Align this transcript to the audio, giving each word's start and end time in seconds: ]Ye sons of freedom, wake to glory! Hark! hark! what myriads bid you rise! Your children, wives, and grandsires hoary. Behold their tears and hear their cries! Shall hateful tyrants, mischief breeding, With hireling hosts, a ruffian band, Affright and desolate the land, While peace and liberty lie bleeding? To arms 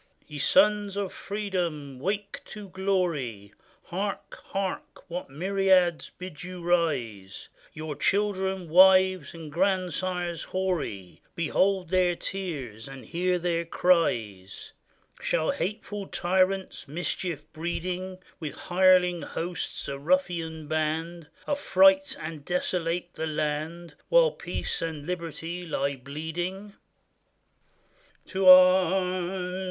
]Ye 0.27 0.39
sons 0.39 0.97
of 0.97 1.13
freedom, 1.13 1.99
wake 1.99 2.41
to 2.45 2.69
glory! 2.69 3.53
Hark! 3.83 4.41
hark! 4.47 5.07
what 5.11 5.29
myriads 5.29 6.09
bid 6.17 6.43
you 6.43 6.59
rise! 6.63 7.49
Your 7.73 7.95
children, 7.95 8.67
wives, 8.67 9.35
and 9.35 9.51
grandsires 9.51 10.41
hoary. 10.45 11.21
Behold 11.35 11.89
their 11.89 12.15
tears 12.15 12.87
and 12.87 13.05
hear 13.05 13.37
their 13.37 13.63
cries! 13.63 14.73
Shall 15.21 15.51
hateful 15.51 16.07
tyrants, 16.07 16.87
mischief 16.87 17.43
breeding, 17.53 18.17
With 18.39 18.55
hireling 18.55 19.21
hosts, 19.21 19.87
a 19.87 19.99
ruffian 19.99 20.67
band, 20.67 21.27
Affright 21.47 22.17
and 22.19 22.43
desolate 22.43 23.13
the 23.13 23.27
land, 23.27 23.93
While 24.09 24.31
peace 24.31 24.81
and 24.81 25.05
liberty 25.05 25.63
lie 25.67 25.95
bleeding? 25.95 26.73
To 28.29 28.47
arms 28.49 29.57